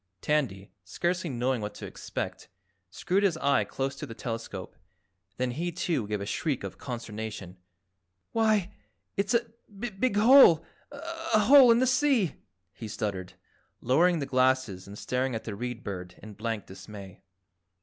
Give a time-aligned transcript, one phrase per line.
[0.19, 2.47] Tandy, scarcely knowing what to expect,
[2.89, 4.75] screwed his eye close to the telescope,
[5.37, 7.57] then he, too, gave a shriek of consternation.
[8.31, 8.73] "Why
[9.15, 12.33] it's a big HOLE, a HOLE in the sea!"
[12.73, 13.33] he stuttered,
[13.79, 17.21] lowering the glasses and staring at the Read Bird in blank dismay.